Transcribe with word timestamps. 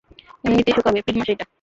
এম্নিতেই 0.45 0.75
শুকাবে, 0.77 0.97
এপ্রিল 0.99 1.17
মাস 1.19 1.29
এইটা। 1.29 1.45